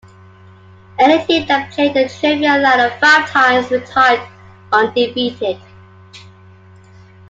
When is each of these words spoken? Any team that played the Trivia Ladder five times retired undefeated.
Any 0.97 1.23
team 1.27 1.45
that 1.47 1.69
played 1.73 1.93
the 1.93 2.09
Trivia 2.09 2.57
Ladder 2.57 2.89
five 2.99 3.29
times 3.29 3.69
retired 3.69 4.27
undefeated. 4.73 5.61